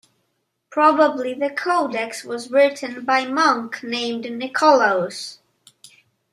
[0.71, 5.37] Probably the codex was written by monk named Nicolaus.